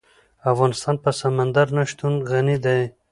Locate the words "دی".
2.65-2.81